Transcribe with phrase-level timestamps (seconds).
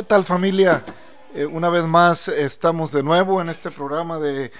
[0.00, 0.82] ¿Qué tal familia?
[1.34, 4.50] Eh, una vez más eh, estamos de nuevo en este programa de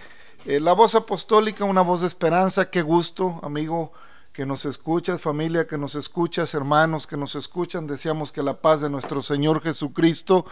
[0.45, 2.69] eh, La Voz Apostólica, una voz de esperanza.
[2.69, 3.91] Qué gusto, amigo,
[4.35, 7.87] que nos escuchas, familia, que nos escuchas, hermanos, que nos escuchan.
[7.87, 10.45] Deseamos que la paz de nuestro Señor Jesucristo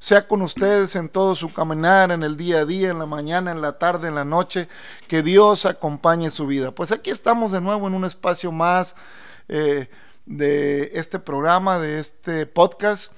[0.00, 3.52] sea con ustedes en todo su caminar, en el día a día, en la mañana,
[3.52, 4.66] en la tarde, en la noche.
[5.06, 6.72] Que Dios acompañe su vida.
[6.72, 8.96] Pues aquí estamos de nuevo en un espacio más
[9.46, 13.12] de este programa, de este podcast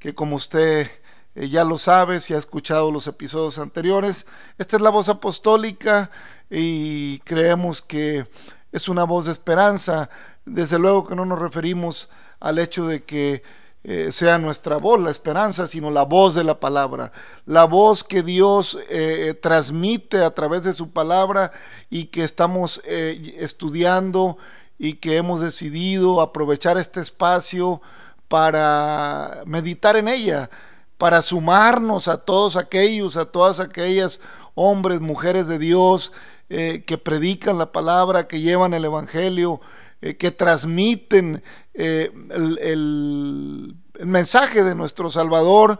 [0.00, 0.90] que como usted
[1.36, 4.26] eh, ya lo sabe, si ha escuchado los episodios anteriores,
[4.58, 6.10] esta es la voz apostólica
[6.50, 8.26] y creemos que
[8.72, 10.10] es una voz de esperanza.
[10.44, 12.08] Desde luego que no nos referimos
[12.40, 13.42] al hecho de que
[13.84, 17.12] eh, sea nuestra voz la esperanza, sino la voz de la palabra,
[17.44, 21.52] la voz que Dios eh, transmite a través de su palabra
[21.90, 24.38] y que estamos estudiando
[24.78, 27.82] y que hemos decidido aprovechar este espacio
[28.30, 30.50] para meditar en ella,
[30.98, 34.20] para sumarnos a todos aquellos, a todas aquellas
[34.54, 36.12] hombres, mujeres de Dios
[36.48, 39.60] eh, que predican la palabra, que llevan el Evangelio,
[40.00, 41.42] eh, que transmiten
[41.74, 43.74] eh, el, el-
[44.06, 45.78] mensaje de nuestro Salvador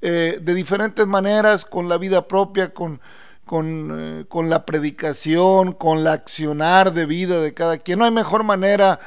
[0.00, 3.00] de diferentes maneras, con la vida propia, con,
[3.44, 7.98] con, con la predicación, con la accionar de vida de cada quien.
[7.98, 9.00] No hay mejor manera,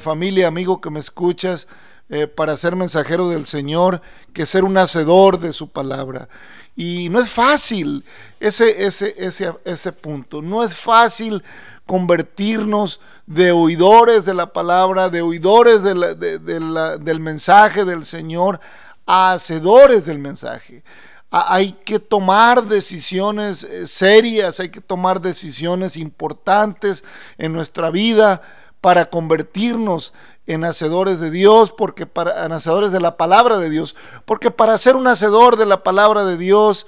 [0.00, 1.68] familia, amigo que me escuchas,
[2.10, 4.02] eh, para ser mensajero del Señor
[4.34, 6.28] que ser un hacedor de su palabra.
[6.76, 8.04] Y no es fácil
[8.38, 11.42] ese, ese, ese, ese punto, no es fácil
[11.86, 17.84] convertirnos de oidores de la palabra, de oidores de la- de- de la- del mensaje
[17.84, 18.60] del Señor,
[19.06, 20.82] a hacedores del mensaje.
[21.30, 27.04] Hay que tomar decisiones eh, serias, hay que tomar decisiones importantes
[27.38, 28.42] en nuestra vida
[28.80, 30.12] para convertirnos
[30.46, 34.78] en hacedores de Dios, porque para en hacedores de la palabra de Dios, porque para
[34.78, 36.86] ser un hacedor de la palabra de Dios,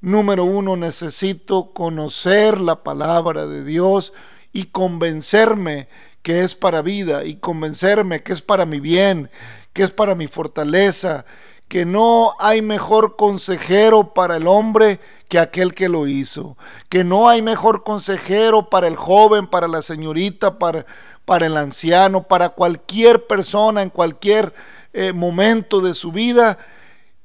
[0.00, 4.12] número uno, necesito conocer la palabra de Dios
[4.52, 5.88] y convencerme
[6.22, 9.30] que es para vida y convencerme que es para mi bien,
[9.72, 11.24] que es para mi fortaleza,
[11.68, 16.56] que no hay mejor consejero para el hombre que aquel que lo hizo,
[16.88, 20.86] que no hay mejor consejero para el joven, para la señorita, para,
[21.28, 24.54] para el anciano, para cualquier persona en cualquier
[24.94, 26.56] eh, momento de su vida,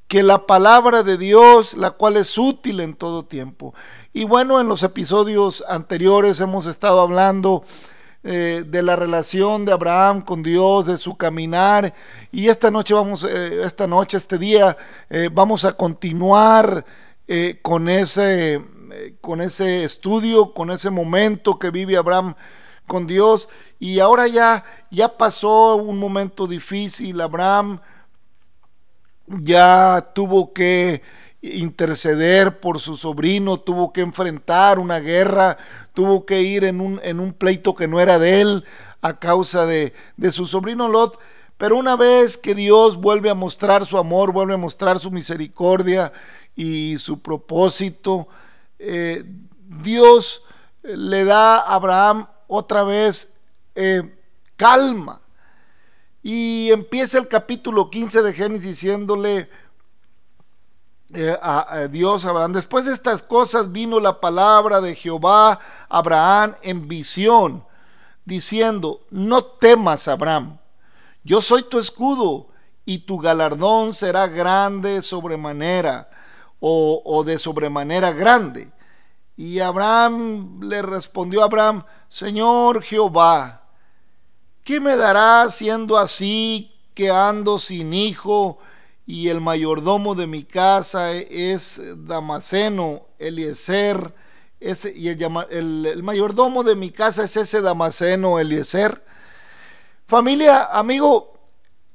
[0.10, 3.74] que la palabra de Dios, la cual es útil en todo tiempo.
[4.12, 7.64] Y bueno, en los episodios anteriores hemos estado hablando
[8.24, 11.94] eh, de la relación de Abraham con Dios, de su caminar.
[12.30, 14.76] Y esta noche vamos, eh, esta noche, este día,
[15.32, 16.84] vamos a continuar
[17.62, 18.62] con ese,
[19.22, 22.36] con ese estudio, con ese momento que vive Abraham
[22.88, 23.50] con Dios.
[23.84, 27.20] Y ahora ya, ya pasó un momento difícil.
[27.20, 27.82] Abraham
[29.28, 31.02] ya tuvo que
[31.42, 35.58] interceder por su sobrino, tuvo que enfrentar una guerra,
[35.94, 38.64] tuvo que ir en un, en un pleito que no era de él
[39.02, 41.20] a causa de, de su sobrino Lot.
[41.58, 46.14] Pero una vez que Dios vuelve a mostrar su amor, vuelve a mostrar su misericordia
[46.56, 48.30] y su propósito,
[48.80, 49.26] eh,
[49.84, 50.42] Dios
[50.84, 53.33] le da a Abraham otra vez
[53.76, 54.18] eh,
[54.56, 55.22] calma.
[56.22, 59.50] Y empieza el capítulo 15 de Génesis diciéndole
[61.14, 65.60] eh, a, a Dios Abraham, después de estas cosas vino la palabra de Jehová a
[65.90, 67.66] Abraham en visión,
[68.26, 70.58] diciendo, no temas Abraham,
[71.24, 72.48] yo soy tu escudo
[72.86, 76.10] y tu galardón será grande sobremanera
[76.60, 78.72] o, o de sobremanera grande.
[79.36, 83.63] Y Abraham le respondió a Abraham, Señor Jehová,
[84.64, 88.60] ¿Qué me dará siendo así que ando sin hijo
[89.06, 94.14] y el mayordomo de mi casa es Damaseno, Eliezer,
[94.62, 99.04] ese, y el, el mayordomo de mi casa es ese Damaseno, Eliezer?
[100.08, 101.34] Familia, amigo,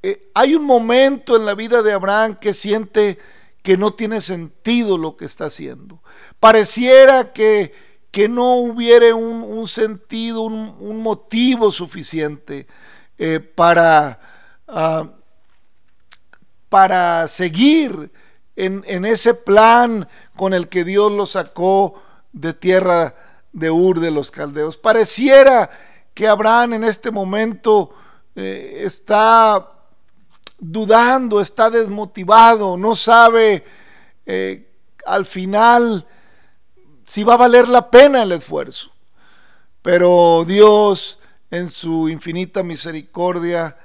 [0.03, 3.17] eh, hay un momento en la vida de Abraham que siente
[3.63, 6.01] que no tiene sentido lo que está haciendo.
[6.39, 7.73] Pareciera que,
[8.11, 12.67] que no hubiera un, un sentido, un, un motivo suficiente.
[13.19, 14.19] eh, para,
[14.67, 15.09] ah,
[16.69, 18.11] para seguir
[18.55, 22.01] en, en, ese plan con el que Dios los sacó
[22.31, 23.15] de tierra
[23.51, 24.77] de Ur de los caldeos.
[24.77, 25.69] Pareciera
[26.13, 27.93] que Abraham en este momento
[28.35, 29.73] eh, está
[30.57, 33.65] dudando, está desmotivado, no sabe
[34.25, 34.71] eh,
[35.05, 36.05] al final
[37.09, 38.91] si va a valer la pena el esfuerzo.
[39.81, 41.17] Pero Dios
[41.49, 43.75] en su infinita misericordia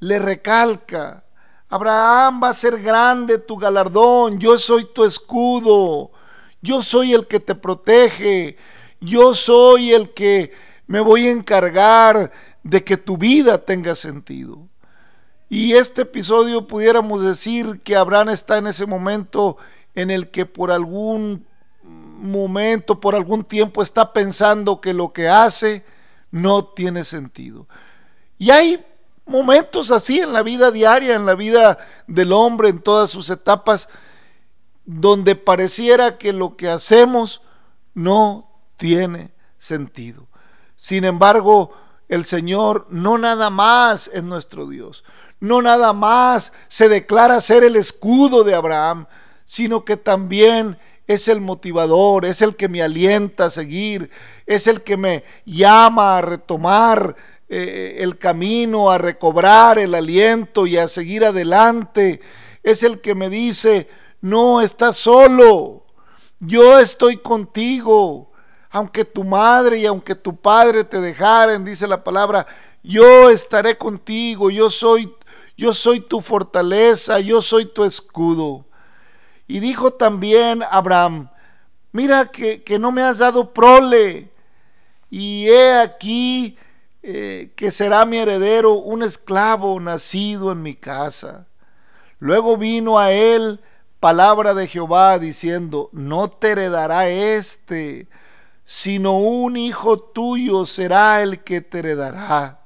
[0.00, 1.22] le recalca,
[1.68, 6.10] Abraham va a ser grande tu galardón, yo soy tu escudo,
[6.60, 8.56] yo soy el que te protege,
[9.00, 10.50] yo soy el que
[10.88, 12.32] me voy a encargar
[12.64, 14.58] de que tu vida tenga sentido.
[15.48, 19.56] Y este episodio pudiéramos decir que Abraham está en ese momento
[19.94, 21.46] en el que por algún
[22.22, 25.84] momento, por algún tiempo está pensando que lo que hace
[26.30, 27.68] no tiene sentido.
[28.38, 28.84] Y hay
[29.26, 33.88] momentos así en la vida diaria, en la vida del hombre, en todas sus etapas,
[34.84, 37.42] donde pareciera que lo que hacemos
[37.94, 40.26] no tiene sentido.
[40.74, 41.72] Sin embargo,
[42.08, 45.04] el Señor no nada más es nuestro Dios,
[45.38, 49.06] no nada más se declara ser el escudo de Abraham,
[49.44, 50.78] sino que también
[51.12, 54.10] es el motivador, es el que me alienta a seguir,
[54.46, 57.16] es el que me llama a retomar
[57.48, 62.20] eh, el camino, a recobrar el aliento y a seguir adelante.
[62.62, 63.88] Es el que me dice,
[64.20, 65.84] no estás solo,
[66.40, 68.30] yo estoy contigo.
[68.70, 72.46] Aunque tu madre y aunque tu padre te dejaren, dice la palabra,
[72.82, 75.14] yo estaré contigo, yo soy,
[75.56, 78.64] yo soy tu fortaleza, yo soy tu escudo.
[79.46, 81.28] Y dijo también Abraham,
[81.92, 84.30] mira que, que no me has dado prole,
[85.10, 86.56] y he aquí
[87.02, 91.46] eh, que será mi heredero un esclavo nacido en mi casa.
[92.18, 93.60] Luego vino a él
[93.98, 98.06] palabra de Jehová diciendo, no te heredará este,
[98.64, 102.60] sino un hijo tuyo será el que te heredará.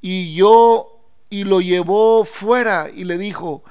[0.00, 3.62] Y yo, y lo llevó fuera y le dijo,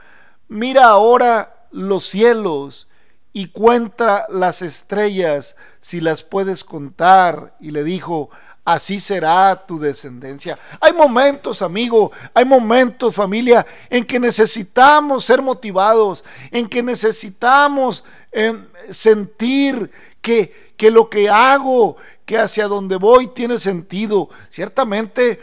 [0.50, 2.88] mira ahora los cielos
[3.34, 7.56] y cuenta las estrellas si las puedes contar.
[7.60, 8.30] Y le dijo,
[8.66, 10.58] así será tu descendencia.
[10.80, 18.66] Hay momentos, amigo, hay momentos, familia, en que necesitamos ser motivados, en que necesitamos em,
[18.90, 19.92] sentir
[20.22, 24.30] que, que lo que hago, que hacia donde voy tiene sentido.
[24.50, 25.42] Ciertamente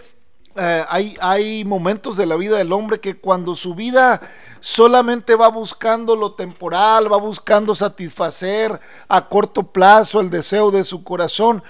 [0.59, 4.21] eh, hay, hay momentos de la vida del hombre que cuando su vida
[4.59, 11.05] solamente va buscando lo temporal, va buscando satisfacer a corto plazo el deseo de su
[11.05, 11.63] corazón,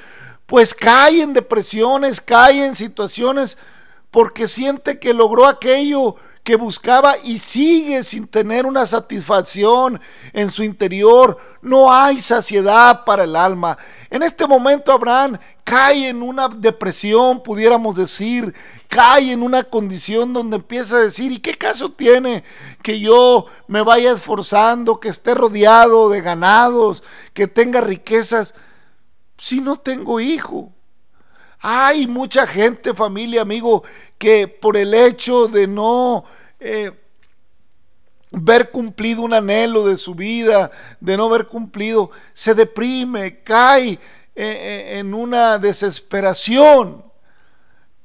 [0.47, 3.59] pues cae en depresiones, cae en situaciones
[4.11, 6.17] porque siente que logró aquello
[6.49, 10.01] que buscaba y sigue sin tener una satisfacción
[10.33, 11.37] en su interior.
[11.61, 13.77] No hay saciedad para el alma.
[14.09, 18.55] En este momento Abraham cae en una depresión, pudiéramos decir,
[18.89, 22.43] cae en una condición donde empieza a decir, ¿y qué caso tiene
[22.83, 27.05] que yo me vaya esforzando, que esté rodeado de ganados,
[27.35, 28.55] que tenga riquezas,
[29.37, 30.73] si no tengo hijo?
[31.61, 33.85] Hay mucha gente, familia, amigo,
[34.17, 36.25] que por el hecho de no
[36.59, 36.93] eh,
[38.31, 43.99] ver cumplido un anhelo de su vida, de no ver cumplido, se deprime, cae eh,
[44.37, 47.08] eh, en una desesperación.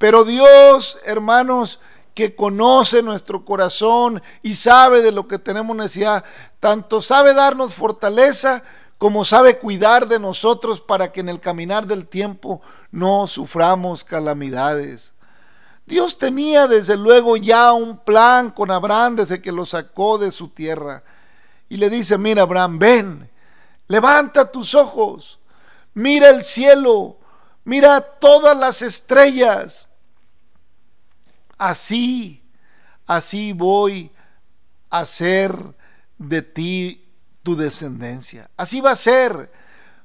[0.04, 1.80] Pero Dios, hermanos,
[2.14, 6.26] que conoce nuestro corazón y sabe de lo que tenemos necesidad,
[6.60, 8.64] tanto sabe darnos fortaleza
[8.98, 15.14] como sabe cuidar de nosotros para que en el caminar del tiempo no suframos calamidades.
[15.86, 20.50] Dios tenía desde luego ya un plan con Abraham desde que lo sacó de su
[20.50, 21.02] tierra.
[21.70, 23.30] Y le dice, mira Abraham, ven,
[23.88, 25.40] levanta tus ojos,
[25.94, 27.20] mira el cielo,
[27.64, 29.88] mira todas las estrellas
[31.70, 32.44] así,
[33.08, 34.12] así voy
[34.90, 35.58] a hacer
[36.18, 37.06] de ti
[37.42, 38.50] tu descendencia.
[38.58, 39.50] Así va a ser.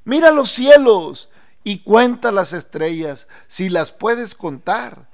[0.05, 1.31] Mira los cielos
[1.65, 5.09] y cuenta las estrellas, si las puedes contar.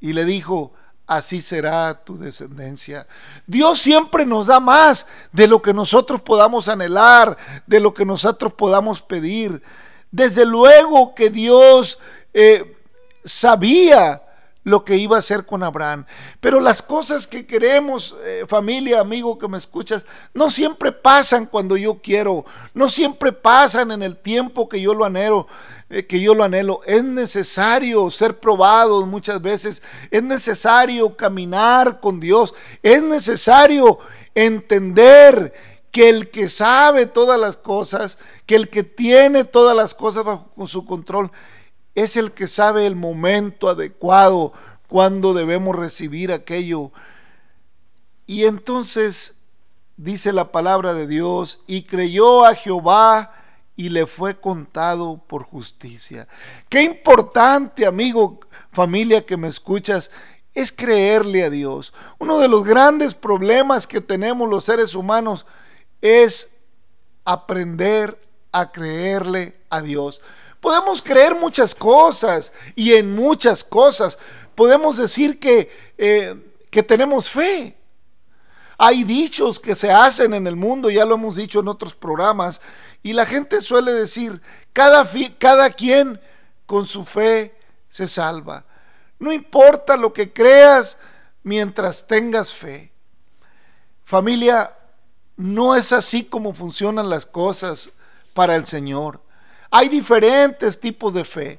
[0.00, 0.72] Y le dijo,
[1.06, 3.06] así será tu descendencia.
[3.46, 8.52] Dios siempre nos da más de lo que nosotros podamos anhelar, de lo que nosotros
[8.52, 9.62] podamos pedir.
[10.10, 12.00] Desde luego que Dios
[12.34, 12.76] eh,
[13.24, 14.22] sabía
[14.64, 16.04] lo que iba a hacer con Abraham.
[16.40, 21.76] Pero las cosas que queremos, eh, familia, amigo que me escuchas, no siempre pasan cuando
[21.76, 25.46] yo quiero, no siempre pasan en el tiempo que yo lo anhelo.
[25.90, 26.80] eh, que yo lo anhelo.
[26.84, 29.82] Es necesario ser probados muchas veces.
[30.10, 32.54] Es necesario caminar con Dios.
[32.82, 33.98] Es necesario
[34.34, 35.54] entender
[35.90, 40.66] que el que sabe todas las cosas, que el que tiene todas las cosas bajo
[40.66, 41.30] su control,
[42.02, 44.52] es el que sabe el momento adecuado
[44.88, 46.92] cuando debemos recibir aquello.
[48.26, 49.38] Y entonces
[49.96, 53.34] dice la palabra de Dios, y creyó a Jehová
[53.74, 56.28] y le fue contado por justicia.
[56.68, 58.40] Qué importante, amigo,
[58.72, 60.10] familia que me escuchas,
[60.54, 61.92] es creerle a Dios.
[62.18, 65.46] Uno de los grandes problemas que tenemos los seres humanos
[66.00, 66.54] es
[67.24, 68.20] aprender
[68.52, 70.20] a creerle a Dios.
[70.60, 74.18] Podemos creer muchas cosas y en muchas cosas
[74.54, 76.34] podemos decir que, eh,
[76.70, 77.76] que tenemos fe.
[78.76, 82.60] Hay dichos que se hacen en el mundo, ya lo hemos dicho en otros programas,
[83.02, 84.40] y la gente suele decir,
[84.72, 86.20] cada, cada quien
[86.66, 87.56] con su fe
[87.88, 88.64] se salva.
[89.18, 90.98] No importa lo que creas
[91.42, 92.92] mientras tengas fe.
[94.04, 94.76] Familia,
[95.36, 97.90] no es así como funcionan las cosas
[98.34, 99.20] para el Señor.
[99.70, 101.58] Hay diferentes tipos de fe.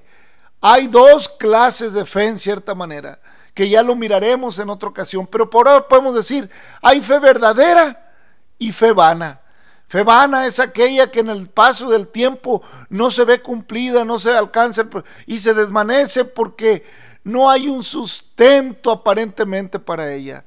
[0.61, 3.19] Hay dos clases de fe en cierta manera,
[3.53, 6.49] que ya lo miraremos en otra ocasión, pero por ahora podemos decir,
[6.81, 8.13] hay fe verdadera
[8.57, 9.39] y fe vana.
[9.87, 14.19] Fe vana es aquella que en el paso del tiempo no se ve cumplida, no
[14.19, 14.87] se alcanza
[15.25, 16.85] y se desvanece porque
[17.23, 20.45] no hay un sustento aparentemente para ella.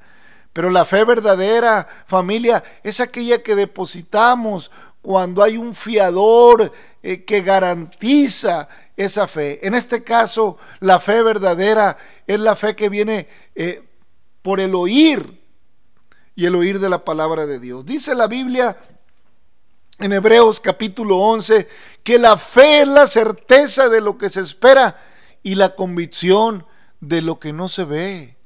[0.53, 6.71] Pero la fe verdadera, familia, es aquella que depositamos cuando hay un fiador
[7.03, 9.65] eh, que garantiza esa fe.
[9.67, 13.83] En este caso, la fe verdadera es la fe que viene eh,
[14.41, 15.41] por el oír
[16.35, 17.85] y el oír de la palabra de Dios.
[17.85, 18.77] Dice la Biblia
[19.99, 21.67] en Hebreos capítulo 11
[22.03, 24.99] que la fe es la certeza de lo que se espera
[25.43, 26.65] y la convicción
[26.99, 28.37] de lo que no se ve.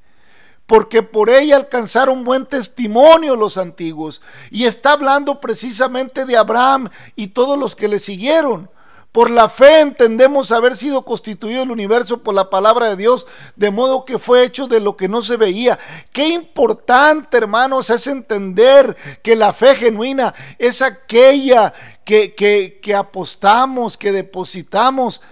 [0.67, 4.21] Porque por ella alcanzaron buen testimonio los antiguos.
[4.51, 8.69] Y está hablando precisamente de Abraham y todos los que le siguieron.
[9.17, 13.71] Por la fe entendemos haber sido constituido el universo por la palabra de Dios, de
[13.71, 15.79] modo que fue hecho de lo que no se veía.
[16.13, 21.73] Qué importante, hermanos, es entender que la fe genuina es aquella
[22.05, 22.35] que,
[22.79, 25.23] que, apostamos, que depositamos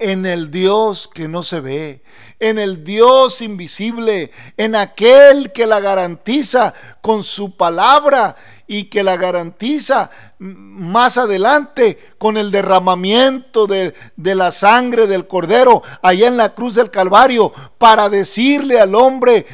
[0.00, 2.02] en el Dios que no se ve,
[2.40, 8.34] en el Dios invisible, en aquel que la garantiza con su palabra
[8.66, 16.28] y que la garantiza más adelante con el derramamiento de, la sangre del cordero allá
[16.28, 19.46] en la cruz del Calvario para decirle al hombre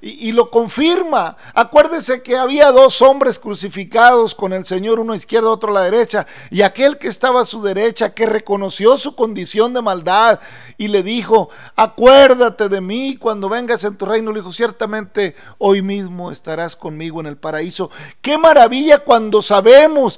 [0.00, 1.36] y, y, lo confirma.
[1.54, 5.82] Acuérdese que había dos hombres crucificados con el Señor, uno a izquierda, otro a la
[5.82, 10.40] derecha, y aquel que estaba a su derecha, que reconoció su condición de maldad
[10.78, 15.82] y le dijo, acuérdate de mí cuando vengas en tu reino, le dijo, ciertamente hoy
[15.82, 17.90] mismo estarás conmigo en el paraíso.
[18.20, 20.15] Qué maravilla cuando sabemos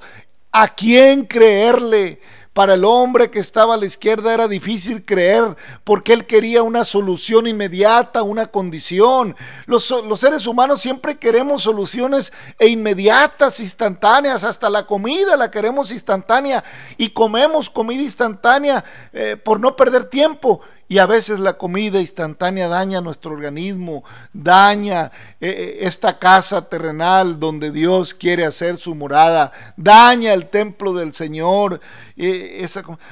[0.53, 2.21] a quién creerle.
[2.59, 6.83] Para el hombre que estaba a la izquierda era difícil creer porque él quería una
[6.83, 9.37] solución inmediata, una condición.
[9.67, 14.43] Los, seres humanos siempre queremos soluciones e inmediatas, instantáneas.
[14.43, 16.65] Hasta la comida la queremos instantánea
[16.97, 20.61] y comemos comida instantánea eh, por no perder tiempo.
[20.91, 27.39] Y a veces la comida instantánea daña nuestro organismo, daña eh, eh, esta casa terrenal
[27.39, 31.81] donde Dios quiere hacer su morada, daña el templo del Señor.
[32.17, 32.67] Eh,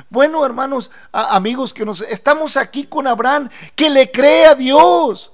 [0.08, 5.32] bueno, hermanos, amigos, que nos estamos aquí con Abraham, que le cree a Dios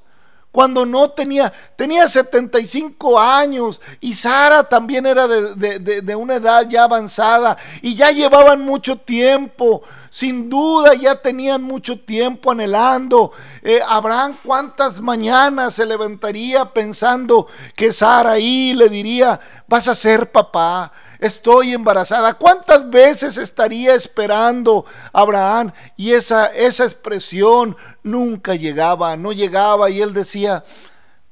[0.53, 7.57] cuando no tenía, tenía 75 años y Sara también era de, una edad ya avanzada
[7.81, 13.33] y ya llevaban mucho tiempo, sin duda ya tenían mucho tiempo anhelando.
[13.63, 20.31] Eh, Abraham cuántas mañanas se levantaría pensando que Sara ahí le diría, vas a ser
[20.31, 20.93] papá,
[21.23, 22.35] estoy embarazada.
[22.35, 25.73] ¿Cuántas veces estaría esperando Abraham?
[25.97, 30.65] Y esa, esa expresión nunca llegaba, no llegaba y él decía,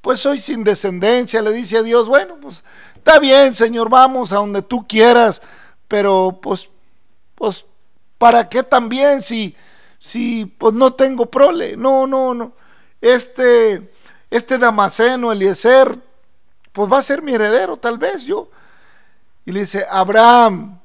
[0.00, 2.62] pues soy sin descendencia, le dice a Dios, bueno, pues
[2.94, 5.42] está bien, Señor, vamos a donde tú quieras,
[5.88, 6.68] pero pues,
[7.34, 7.66] pues,
[8.16, 9.56] ¿para qué también si,
[9.98, 11.76] si, pues no tengo prole?
[11.76, 12.52] No, no, no.
[13.00, 13.90] Este,
[14.30, 15.98] este Damaseno, Eliezer,
[16.70, 18.50] pues va a ser mi heredero, tal vez yo.
[19.44, 20.78] Y le dice, Abraham,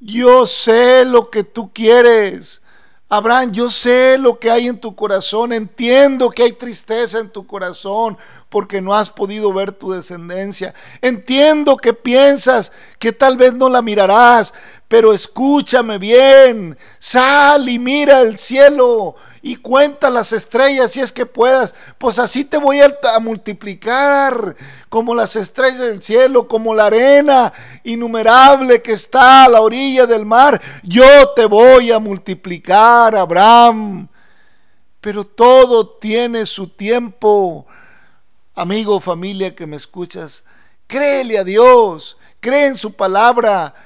[0.00, 2.60] yo sé lo que tú quieres.
[3.08, 7.46] Abraham, yo sé lo que hay en tu corazón, entiendo que hay tristeza en tu
[7.46, 8.18] corazón
[8.48, 10.74] porque no has podido ver tu descendencia.
[11.00, 14.52] Entiendo que piensas que tal vez no la mirarás,
[14.88, 21.24] Pero escúchame bien, sal y mira el cielo y cuenta las estrellas si es que
[21.24, 21.76] puedas.
[21.98, 24.56] Pues así te voy a, a, multiplicar
[24.88, 27.52] como las estrellas del cielo, como la arena
[27.84, 30.60] innumerable que está a la orilla del mar.
[30.82, 34.08] Yo te voy a multiplicar, Abraham.
[35.00, 37.68] Pero todo tiene su tiempo.
[38.52, 40.42] Amigo, familia que me escuchas,
[40.88, 43.85] créele a Dios, cree en su palabra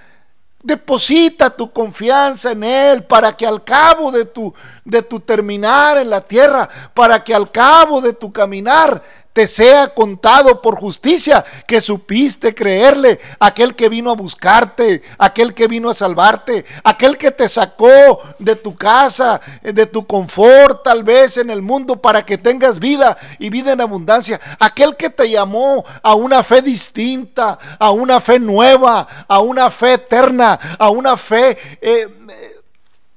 [0.62, 4.52] Deposita tu confianza en Él para que al cabo de tu,
[4.84, 9.02] de tu terminar en la tierra, para que al cabo de tu caminar,
[9.32, 15.68] te sea contado por justicia que supiste creerle, aquel que vino a buscarte, aquel que
[15.68, 21.37] vino a salvarte, aquel que te sacó de tu casa, de tu confort tal vez
[21.37, 25.84] en el mundo para que tengas vida y vida en abundancia, aquel que te llamó
[26.02, 31.78] a una fe distinta, a una fe nueva, a una fe eterna, a una fe...
[31.80, 32.08] Eh,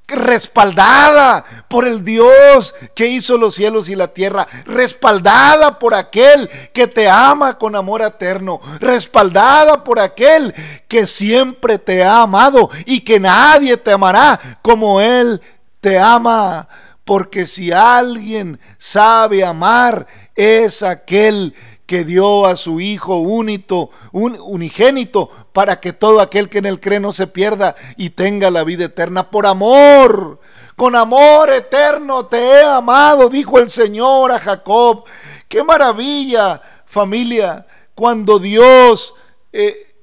[0.08, 6.88] respaldada por el Dios que hizo los cielos y la tierra, respaldada por aquel que
[6.88, 10.54] te ama con amor eterno, respaldada por aquel
[10.88, 15.42] que siempre te ha amado y que nadie te amará como Él
[15.82, 16.68] te ama.
[17.06, 21.64] Porque si alguien sabe amar, es aquel que
[22.04, 27.00] dio a su Hijo único, un, unigénito, para que todo aquel que en él cree
[27.00, 29.30] no se pierda y tenga la vida eterna.
[29.30, 30.40] Por amor,
[30.76, 35.04] con amor eterno te he amado, dijo el Señor a Jacob.
[35.48, 39.14] Qué maravilla, familia, cuando Dios
[39.52, 39.94] eh,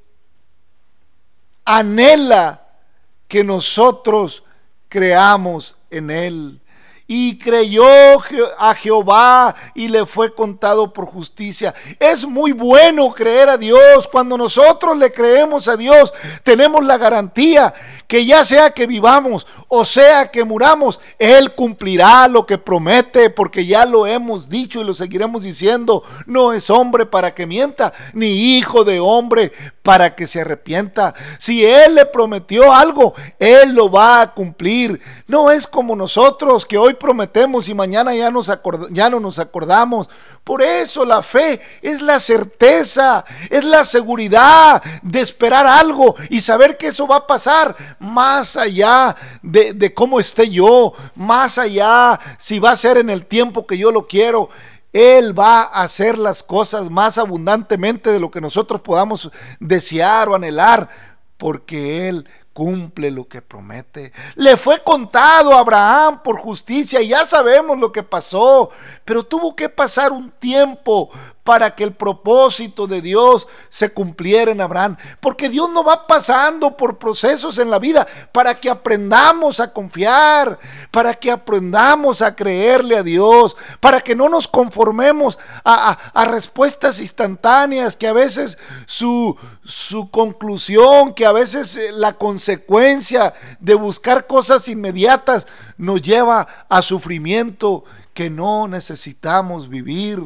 [1.64, 2.68] anhela
[3.26, 4.44] que nosotros
[4.88, 6.60] creamos en Él
[7.12, 7.84] y creyó
[8.56, 11.74] a Jehová y le fue contado por justicia.
[11.98, 14.06] Es muy bueno creer a Dios.
[14.06, 17.74] Cuando nosotros le creemos a Dios, tenemos la garantía
[18.10, 23.66] que ya sea que vivamos o sea que muramos, Él cumplirá lo que promete, porque
[23.66, 26.02] ya lo hemos dicho y lo seguiremos diciendo.
[26.26, 29.52] No es hombre para que mienta, ni hijo de hombre
[29.84, 31.14] para que se arrepienta.
[31.38, 35.00] Si Él le prometió algo, Él lo va a cumplir.
[35.28, 38.32] No es como nosotros que hoy prometemos y mañana ya,
[38.90, 40.08] ya no nos acordamos.
[40.50, 46.76] Por eso la fe es la certeza, es la seguridad de esperar algo y saber
[46.76, 52.72] que eso va a pasar más allá de, cómo esté yo, más allá si va
[52.72, 54.50] a ser en el tiempo que yo lo quiero.
[54.92, 60.34] Él va a hacer las cosas más abundantemente de lo que nosotros podamos desear o
[60.34, 60.88] anhelar,
[61.36, 64.12] porque Él cumple lo que promete.
[64.34, 68.70] Le fue contado a Abraham por justicia y ya sabemos lo que pasó,
[69.04, 71.10] pero tuvo que pasar un tiempo
[71.44, 74.96] para que el propósito de Dios se cumpliera en Abraham.
[75.20, 80.58] Porque Dios no va pasando por procesos en la vida para que aprendamos a confiar,
[80.90, 87.00] para que aprendamos a creerle a Dios, para que no nos conformemos a, a, respuestas
[87.00, 94.26] instantáneas, que a veces su, su conclusión, que a veces eh, la consecuencia de buscar
[94.26, 100.20] cosas inmediatas nos lleva a sufrimiento que no necesitamos vivir.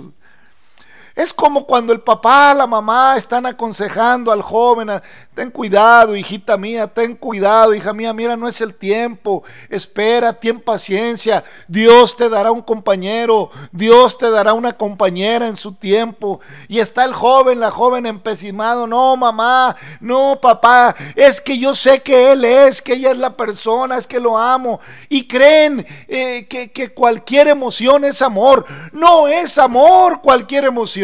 [1.14, 5.00] Es como cuando el papá, la mamá están aconsejando al joven,
[5.32, 10.58] ten cuidado, hijita mía, ten cuidado, hija mía, mira, no es el tiempo, espera, ten
[10.60, 16.40] paciencia, Dios te dará un compañero, Dios te dará una compañera en su tiempo.
[16.66, 22.00] Y está el joven, la joven empecinado, no mamá, no papá, es que yo sé
[22.00, 24.80] que Él es, que ella es la persona, es que lo amo.
[25.08, 31.03] Y creen eh, que, que cualquier emoción es amor, no es amor cualquier emoción.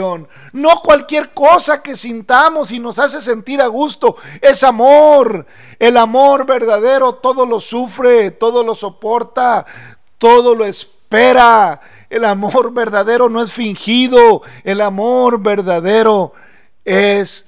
[0.53, 5.47] No cualquier cosa que sintamos y nos hace sentir a gusto es amor.
[5.79, 9.65] El amor verdadero todo lo sufre, todo lo soporta,
[10.19, 11.81] todo lo espera.
[12.09, 14.43] El amor verdadero no es fingido.
[14.65, 16.33] El amor verdadero
[16.85, 17.47] es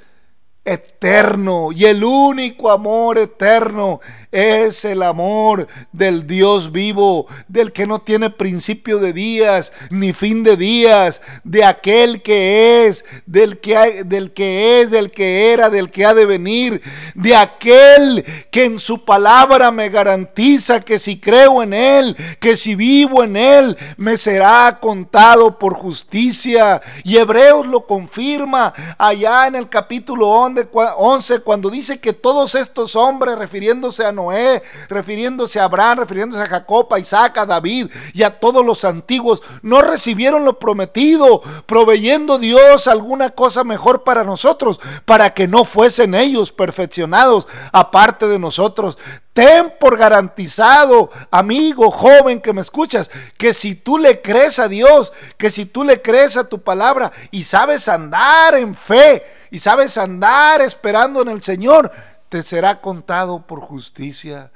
[0.64, 1.72] eterno.
[1.72, 4.00] Y el único amor eterno
[4.32, 10.42] es el amor del Dios vivo, del que no tiene principio de días ni fin
[10.42, 15.90] de días, de aquel que es, del que, del que es, del que era, del
[15.90, 16.82] que ha de venir,
[17.14, 22.74] de aquel que en su palabra me garantiza que si creo en Él, que si
[22.74, 26.80] vivo en Él, me será contado por justicia.
[27.04, 33.36] Y Hebreos lo confirma allá en el capítulo 11 cuando dice que todos estos hombres,
[33.36, 38.38] refiriéndose a Noé, refiriéndose a Abraham, refiriéndose a Jacob, a Isaac, a David y a
[38.38, 45.34] todos los antiguos, no recibieron lo prometido, proveyendo Dios alguna cosa mejor para nosotros, para
[45.34, 48.98] que no fuesen ellos perfeccionados aparte de nosotros.
[49.32, 55.12] Ten por garantizado, amigo, joven que me escuchas, que si tú le crees a Dios,
[55.38, 59.96] que si tú le crees a tu palabra y sabes andar en fe y sabes
[59.96, 61.90] andar esperando en el Señor,
[62.32, 64.50] te será contado por justicia.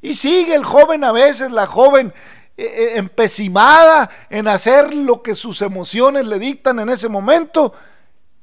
[0.00, 2.14] Y sigue el joven a veces, la joven
[2.56, 7.74] eh, eh, empesimada en hacer lo que sus emociones le dictan en ese momento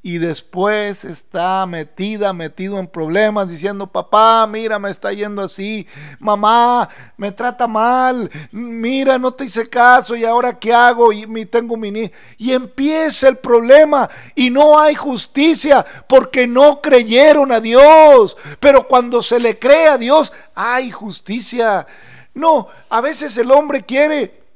[0.04, 5.86] y después está metida, metido en problemas, diciendo, papá, mira, me está yendo así,
[6.20, 11.76] mamá, me trata mal, mira, no te hice caso y ahora qué hago y tengo
[11.76, 12.12] mi.
[12.38, 18.38] Y empieza el problema y no hay justicia porque no creyeron a Dios.
[18.60, 21.88] Pero cuando se le cree a Dios, hay justicia.
[22.34, 24.47] No, a veces el hombre quiere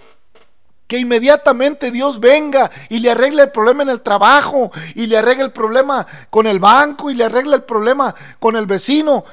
[0.92, 5.46] que inmediatamente Dios venga y le arregle el problema en el trabajo, y le arregle
[5.46, 9.24] el problema con el banco, y le arregle el problema con el vecino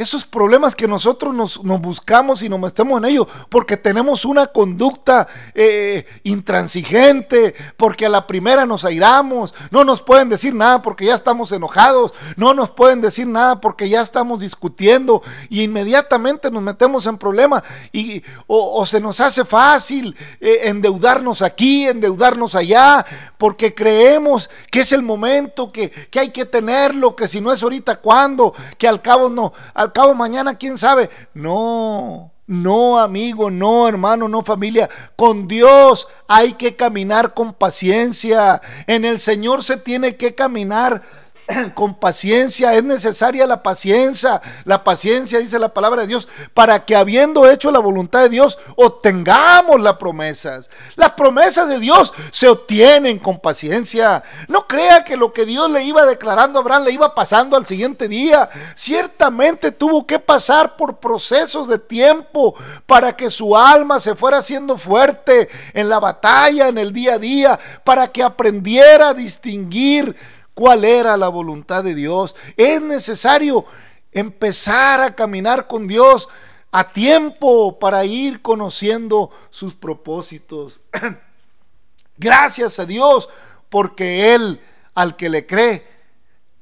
[0.00, 5.28] esos problemas que nosotros nos, buscamos y nos metemos en ellos, porque tenemos una conducta
[5.54, 11.14] eh, intransigente, porque a la primera nos airamos, no nos pueden decir nada porque ya
[11.14, 17.04] estamos enojados, no nos pueden decir nada porque ya estamos discutiendo y inmediatamente nos metemos
[17.04, 23.04] en problemas y, o, se nos hace fácil eh, endeudarnos aquí, endeudarnos allá,
[23.36, 27.62] porque creemos que es el momento, que, que hay que tenerlo, que si no es
[27.62, 28.54] ahorita, ¿cuándo?
[28.78, 29.52] Que al cabo no
[29.92, 31.10] cabo mañana, quién sabe.
[31.34, 34.90] No, no amigo, no hermano, no familia.
[35.16, 38.60] Con Dios hay que caminar con paciencia.
[38.86, 41.02] En el Señor se tiene que caminar
[41.74, 46.96] con paciencia, es necesaria la paciencia, la paciencia, dice la palabra de Dios, para que
[46.96, 50.70] habiendo hecho la voluntad de Dios, obtengamos las promesas.
[50.96, 54.22] Las promesas de Dios se obtienen con paciencia.
[54.48, 57.66] No crea que lo que Dios le iba declarando a Abraham le iba pasando al
[57.66, 58.48] siguiente día.
[58.74, 62.54] Ciertamente tuvo que pasar por procesos de tiempo
[62.86, 67.18] para que su alma se fuera haciendo fuerte en la batalla, en el día a
[67.18, 70.16] día, para que aprendiera a distinguir
[70.60, 72.36] cuál era la voluntad de Dios.
[72.54, 73.64] Es necesario
[74.12, 76.28] empezar a caminar con Dios
[76.70, 80.82] a tiempo para ir conociendo sus propósitos.
[82.18, 83.30] Gracias a Dios
[83.70, 84.60] porque Él
[84.94, 85.88] al que le cree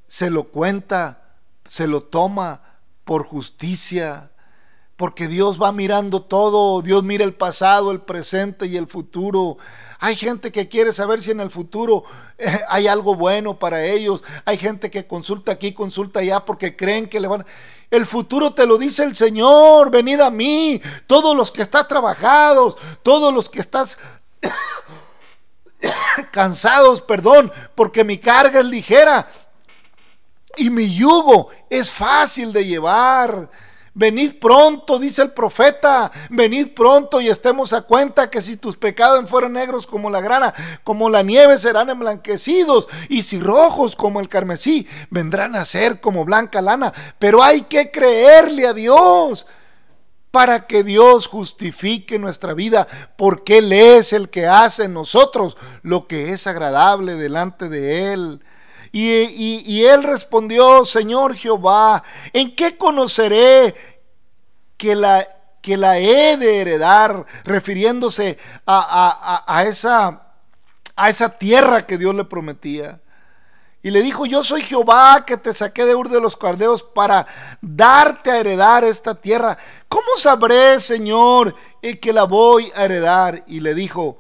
[0.07, 1.35] se lo cuenta,
[1.65, 4.31] se lo toma por justicia,
[4.99, 9.57] porque Dios va mirando todo, Dios mira el pasado, el presente y el futuro.
[10.01, 12.03] Hay gente que quiere saber si en el futuro
[12.37, 14.25] eh, hay algo bueno para ellos.
[14.45, 17.47] Hay gente que consulta aquí, consulta allá porque creen que le van...
[17.93, 19.93] El futuro te lo dice el Señor.
[19.93, 20.83] Venid a mí.
[21.07, 23.99] Todos los que estás trabajados, todos los que estás
[26.33, 29.31] cansados, perdón, porque mi carga es ligera
[30.57, 33.49] y mi yugo es fácil de llevar.
[33.99, 39.29] Venid pronto, dice el profeta, venid pronto y estemos a cuenta que si tus pecados
[39.29, 44.29] fueran negros como la grana, como la nieve serán emblanquecidos, y si rojos como el
[44.29, 46.93] carmesí, vendrán a ser como blanca lana.
[47.19, 49.49] Pero hay que creerle a Dios
[50.31, 56.07] para que Dios justifique nuestra vida, porque Él es el que hace en nosotros lo
[56.07, 58.45] que es agradable delante de Él.
[58.92, 63.74] Y, él respondió, Señor Jehová, ¿en qué conoceré
[64.77, 65.27] que la,
[65.61, 67.27] que la he de heredar?
[67.44, 70.22] Refiriéndose a, esa,
[70.96, 73.01] a esa tierra que Dios le prometía.
[73.83, 77.27] Y le dijo, yo soy Jehová que te saqué de Ur de los Cardeos para
[77.61, 79.57] darte a heredar esta tierra.
[79.88, 83.44] ¿Cómo sabré, Señor, eh, que la voy a heredar?
[83.46, 84.18] Y le dijo,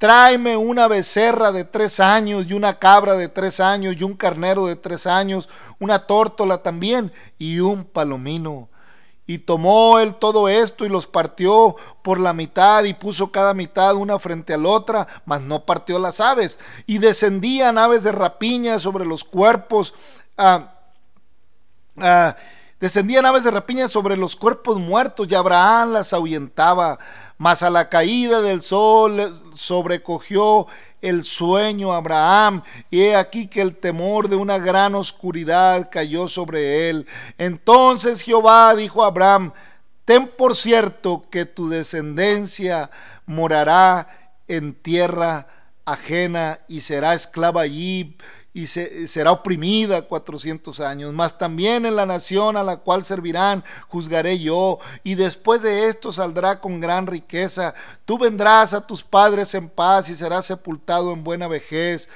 [0.00, 4.66] tráeme una becerra de tres años y una cabra de tres años y un carnero
[4.66, 5.46] de tres años,
[5.78, 8.70] una tórtola también y un palomino.
[9.26, 13.94] Y tomó él todo esto y los partió por la mitad y puso cada mitad
[13.94, 16.58] una frente a la otra, mas no partió las aves.
[16.86, 19.92] Y descendían aves de rapiña sobre los cuerpos.
[20.38, 20.76] Ah,
[21.98, 22.36] ah,
[22.80, 26.98] descendían aves de rapiña sobre los cuerpos muertos y Abraham las ahuyentaba
[27.40, 30.66] mas a la caída del sol sobrecogió
[31.00, 36.28] el sueño a Abraham, y he aquí que el temor de una gran oscuridad cayó
[36.28, 37.06] sobre él.
[37.38, 39.54] Entonces Jehová dijo a Abraham,
[40.04, 42.90] ten por cierto que tu descendencia
[43.24, 45.46] morará en tierra
[45.84, 48.16] ajena y será esclava allí
[48.52, 53.62] y se, será oprimida cuatrocientos años, mas también en la nación a la cual servirán
[53.88, 57.74] juzgaré yo, y después de esto saldrá con gran riqueza.
[58.04, 62.08] Tú vendrás a tus padres en paz y serás sepultado en buena vejez,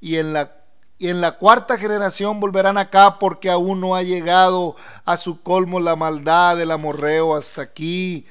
[0.00, 0.52] y en la
[1.00, 5.78] y en la cuarta generación volverán acá porque aún no ha llegado a su colmo
[5.78, 8.26] la maldad del amorreo hasta aquí.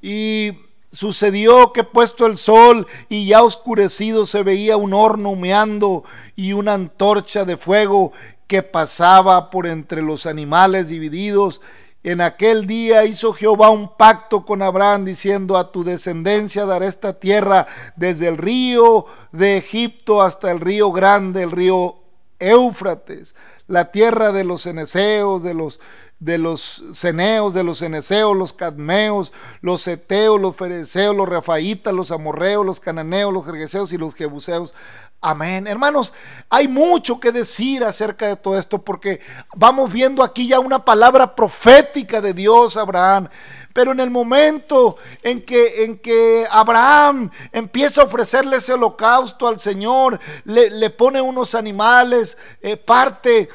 [0.00, 0.56] Y
[0.96, 6.04] Sucedió que puesto el sol y ya oscurecido se veía un horno humeando
[6.36, 8.12] y una antorcha de fuego
[8.46, 11.60] que pasaba por entre los animales divididos.
[12.02, 17.20] En aquel día hizo Jehová un pacto con Abraham diciendo a tu descendencia daré esta
[17.20, 21.96] tierra desde el río de Egipto hasta el río grande, el río
[22.38, 23.34] Éufrates,
[23.66, 25.78] la tierra de los ceneseos, de los
[26.18, 32.10] de los ceneos, de los ceneseos, los cadmeos, los eteos, los fereceos, los rafaitas, los
[32.10, 34.72] amorreos, los cananeos, los jergueseos y los jebuseos.
[35.20, 35.66] Amén.
[35.66, 36.12] Hermanos,
[36.48, 39.20] hay mucho que decir acerca de todo esto porque
[39.54, 43.28] vamos viendo aquí ya una palabra profética de Dios, Abraham.
[43.72, 49.60] Pero en el momento en que, en que Abraham empieza a ofrecerle ese holocausto al
[49.60, 53.50] Señor, le, le pone unos animales, eh, parte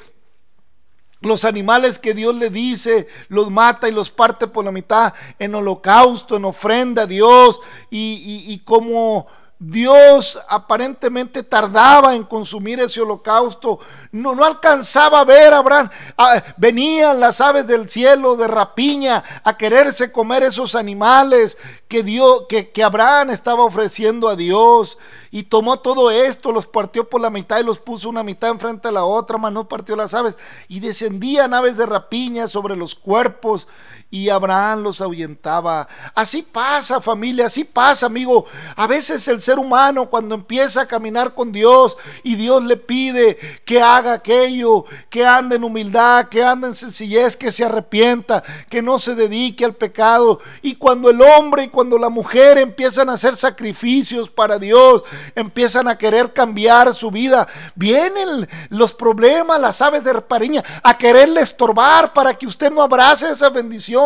[1.22, 5.54] los animales que Dios le dice, los mata y los parte por la mitad en
[5.56, 7.62] holocausto, en ofrenda a Dios.
[7.90, 9.28] Y, y, como
[9.64, 13.78] Dios aparentemente tardaba en consumir ese holocausto.
[14.12, 15.92] No, no alcanzaba a ver a Abraham.
[16.18, 22.46] Ah, venían las aves del cielo de rapiña a quererse comer esos animales que, Dios,
[22.50, 24.98] que, que Abraham estaba ofreciendo a Dios.
[25.30, 28.88] Y tomó todo esto, los partió por la mitad y los puso una mitad enfrente
[28.88, 30.38] a la otra, mas no partió las aves.
[30.70, 33.68] Y descendían aves de rapiña sobre los cuerpos
[34.12, 35.88] y Abraham los ahuyentaba.
[36.14, 38.46] Así pasa familia, así pasa amigo.
[38.76, 43.38] A veces el ser humano cuando empieza a caminar con Dios y Dios le pide
[43.64, 48.82] que haga aquello, que ande en humildad, que ande en sencillez, que se arrepienta, que
[48.82, 50.42] no se dedique al pecado.
[50.62, 55.88] Y cuando el hombre y cuando la mujer empiezan a hacer sacrificios para Dios, empiezan
[55.88, 62.12] a querer cambiar su vida, vienen los problemas, las aves de repariña, a quererle estorbar
[62.12, 64.01] para que usted no abrace esa bendición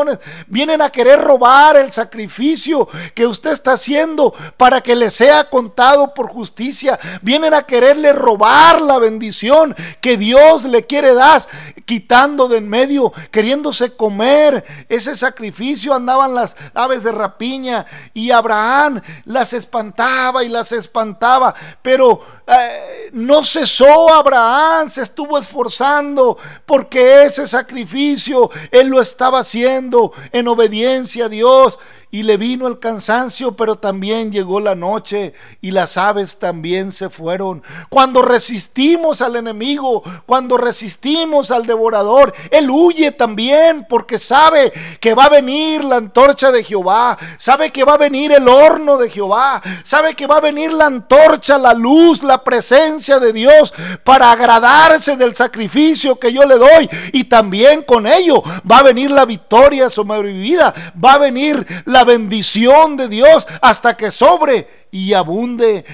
[0.47, 6.13] vienen a querer robar el sacrificio que usted está haciendo para que le sea contado
[6.13, 6.99] por justicia.
[7.21, 11.41] Vienen a quererle robar la bendición que Dios le quiere dar,
[11.85, 15.93] quitando de en medio, queriéndose comer ese sacrificio.
[15.93, 23.43] Andaban las aves de rapiña y Abraham las espantaba y las espantaba, pero eh, no
[23.43, 29.84] cesó Abraham, se estuvo esforzando porque ese sacrificio él lo estaba haciendo
[30.31, 31.79] en obediencia a Dios
[32.11, 37.09] y le vino el cansancio, pero también llegó la noche y las aves también se
[37.09, 37.63] fueron.
[37.89, 45.25] Cuando resistimos al enemigo, cuando resistimos al devorador, él huye también porque sabe que va
[45.25, 49.61] a venir la antorcha de Jehová, sabe que va a venir el horno de Jehová,
[49.83, 55.15] sabe que va a venir la antorcha, la luz, la presencia de Dios para agradarse
[55.17, 59.89] del sacrificio que yo le doy y también con ello va a venir la victoria
[59.89, 61.65] sobre mi vida, va a venir
[62.03, 65.85] bendición de Dios hasta que sobre y abunde.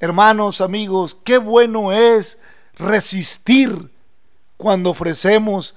[0.00, 2.38] Hermanos, amigos, qué bueno es
[2.76, 3.90] resistir
[4.56, 5.74] cuando ofrecemos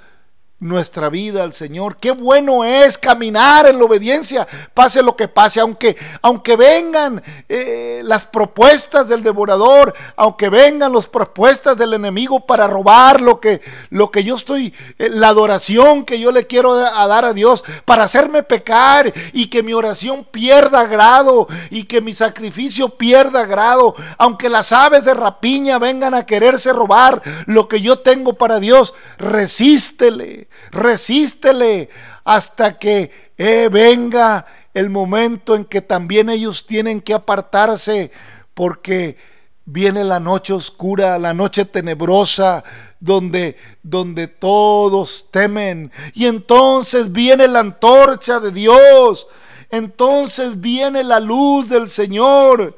[0.59, 1.97] nuestra vida al Señor.
[1.97, 8.01] Qué bueno es caminar en la obediencia, pase lo que pase, aunque, aunque vengan eh,
[8.03, 14.09] las propuestas del devorador, aunque vengan las propuestas del enemigo para robar lo que, lo
[14.09, 18.41] que yo estoy, eh, la adoración que yo le quiero dar a Dios, para hacerme
[18.41, 24.71] pecar y que mi oración pierda grado y que mi sacrificio pierda grado, aunque las
[24.71, 31.89] aves de rapiña vengan a quererse robar lo que yo tengo para Dios, resístele resístele
[32.23, 38.11] hasta que eh, venga el momento en que también ellos tienen que apartarse
[38.53, 39.17] porque
[39.65, 42.63] viene la noche oscura, la noche tenebrosa,
[42.99, 45.91] donde, donde todos temen.
[46.13, 49.27] Y entonces viene la antorcha de Dios,
[49.69, 52.75] entonces viene la luz del Señor.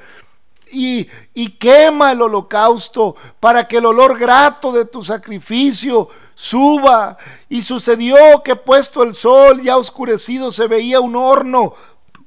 [0.71, 7.17] Y, y quema el holocausto para que el olor grato de tu sacrificio suba.
[7.49, 11.73] Y sucedió que puesto el sol ya oscurecido se veía un horno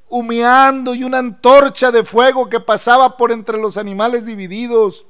[0.07, 5.07] humeando y una antorcha de fuego que pasaba por entre los animales divididos.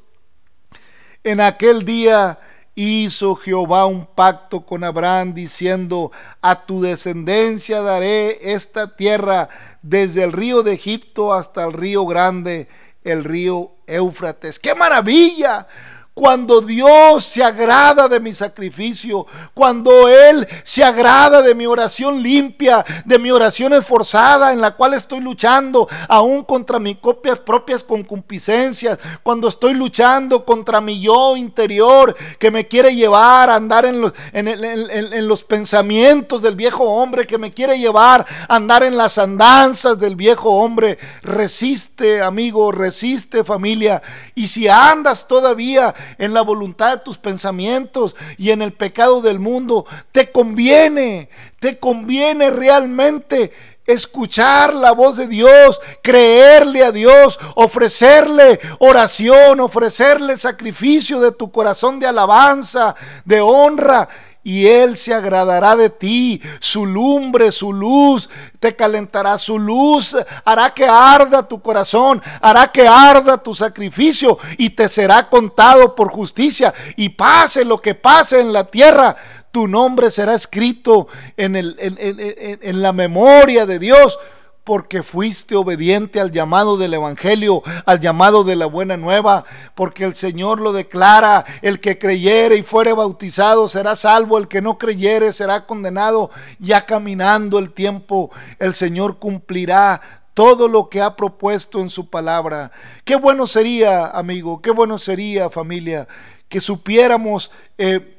[1.25, 2.39] En aquel día
[2.75, 9.49] hizo Jehová un pacto con Abraham diciendo, a tu descendencia daré esta tierra
[9.81, 12.69] desde el río de Egipto hasta el río grande,
[13.03, 14.59] el río Éufrates.
[14.59, 15.67] ¡Qué maravilla!
[16.13, 22.85] Cuando Dios se agrada de mi sacrificio, cuando Él se agrada de mi oración limpia,
[23.03, 28.99] de mi oración esforzada en la cual estoy luchando aún contra mis propias, propias concupiscencias,
[29.23, 34.13] cuando estoy luchando contra mi yo interior que me quiere llevar a andar en los,
[34.33, 39.17] en, en los pensamientos del viejo hombre, que me quiere llevar a andar en las
[39.17, 40.99] andanzas del viejo hombre.
[41.23, 44.01] Resiste, amigo, resiste familia.
[44.35, 49.39] Y si andas todavía en la voluntad de tus pensamientos y en el pecado del
[49.39, 53.51] mundo, te conviene, te conviene realmente
[53.85, 61.99] escuchar la voz de Dios, creerle a Dios, ofrecerle oración, ofrecerle sacrificio de tu corazón
[61.99, 64.07] de alabanza, de honra
[64.43, 66.41] y Él se agradará de ti.
[66.59, 68.29] Su lumbre, su luz,
[68.59, 69.37] te calentará.
[69.37, 75.29] Su luz hará que arda tu corazón, hará que arda tu sacrificio y te será
[75.29, 76.73] contado por justicia.
[76.97, 79.15] Y pase lo que pase en la tierra,
[79.51, 84.19] tu nombre será escrito en, la memoria de Dios
[84.63, 89.43] porque fuiste obediente al llamado del Evangelio, al llamado de la buena nueva,
[89.75, 94.61] porque el Señor lo declara, el que creyere y fuere bautizado será salvo, el que
[94.61, 101.15] no creyere será condenado, ya caminando el tiempo, el Señor cumplirá todo lo que ha
[101.15, 102.71] propuesto en su palabra.
[103.03, 106.07] Qué bueno sería, amigo, qué bueno sería, familia,
[106.47, 108.12] que supiéramos eh,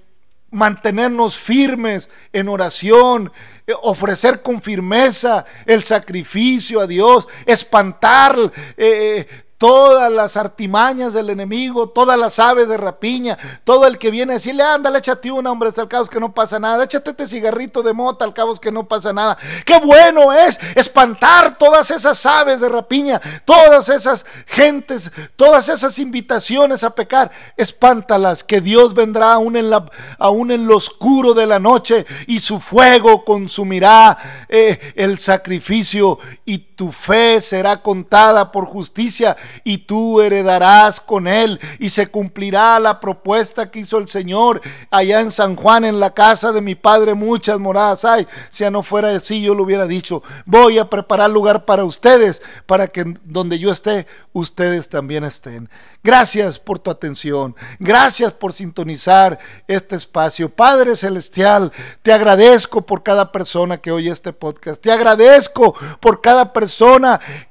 [0.55, 3.33] mantenernos firmes en oración,
[3.67, 8.39] eh, ofrecer con firmeza el sacrificio a Dios, espantar
[8.77, 9.27] eh,
[9.59, 14.37] todas las artimañas del enemigo, todas las aves de rapiña, todo el que viene a
[14.37, 17.93] decirle, ándale, échate una, hombre, al cabo que no pasa nada, échate este cigarrito de
[17.93, 19.39] mota, al cabo que no pasa nada.
[19.65, 26.85] Qué bueno es espantar todas esas aves de rapiña, todas esas gentes, todas esas invitaciones
[26.85, 29.87] a pecar, espántalas, que Dios vendrá aún en, la,
[30.19, 36.59] aún en lo oscuro de la noche y su fuego consumirá eh, el sacrificio y
[36.77, 43.01] tu fe será contada por justicia y tú heredarás con él y se cumplirá la
[43.01, 44.61] propuesta que hizo el Señor
[44.91, 48.83] allá en San Juan en la casa de mi padre muchas moradas hay si no
[48.83, 53.59] fuera así yo lo hubiera dicho voy a preparar lugar para ustedes para que donde
[53.59, 55.69] yo esté ustedes también estén
[56.05, 57.57] Gracias por tu atención.
[57.79, 60.51] Gracias por sintonizar este espacio.
[60.51, 64.83] Padre Celestial, te agradezco por cada persona que oye este podcast.
[64.83, 66.64] Te agradezco por cada persona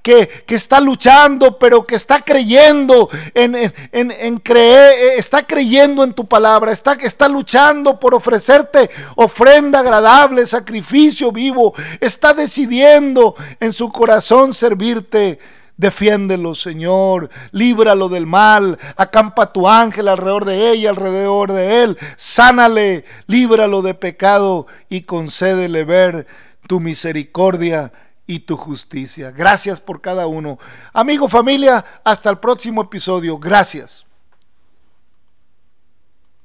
[0.02, 6.26] que, está luchando, pero que está creyendo en, en, creer, eh, está creyendo en tu
[6.26, 14.54] palabra, está, está luchando por ofrecerte ofrenda agradable, sacrificio vivo, está decidiendo en su corazón
[14.54, 15.39] servirte.
[15.76, 17.30] Defiéndelo, Señor.
[17.52, 18.78] Líbralo del mal.
[18.95, 21.97] Acampa tu ángel alrededor de ella, alrededor de él.
[22.15, 23.06] Sánale.
[23.26, 26.28] Líbralo de pecado y concédele ver
[26.67, 27.91] tu misericordia
[28.34, 29.32] y tu justicia.
[29.32, 30.58] Gracias por cada uno.
[30.91, 33.38] Amigo, familia, hasta el próximo episodio.
[33.38, 34.06] Gracias.